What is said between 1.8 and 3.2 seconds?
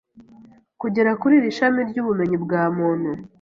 ry'ubumenyi bwa muntu.